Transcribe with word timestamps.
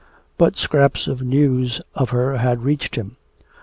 But 0.39 0.57
scraps 0.57 1.05
of 1.05 1.21
news 1.21 1.79
of 1.93 2.09
her 2.09 2.37
had 2.37 2.63
reached 2.63 2.95
him. 2.95 3.17